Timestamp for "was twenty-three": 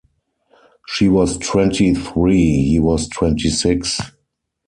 1.09-2.63